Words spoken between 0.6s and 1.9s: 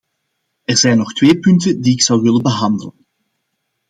Er zijn nog twee punten